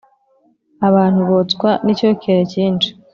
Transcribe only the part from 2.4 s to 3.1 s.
cyinshi,